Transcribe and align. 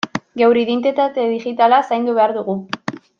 Geure 0.41 0.61
identitate 0.63 1.27
digitala 1.33 1.81
zaindu 1.91 2.17
behar 2.21 2.35
dugu. 2.39 2.57